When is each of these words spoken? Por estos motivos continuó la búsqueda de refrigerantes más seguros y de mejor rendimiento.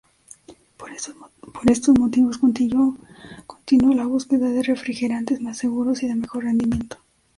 Por 0.79 1.69
estos 1.71 1.99
motivos 1.99 2.39
continuó 2.39 2.95
la 3.93 4.05
búsqueda 4.07 4.49
de 4.49 4.63
refrigerantes 4.63 5.41
más 5.41 5.59
seguros 5.59 6.01
y 6.01 6.07
de 6.07 6.15
mejor 6.15 6.43
rendimiento. 6.45 6.97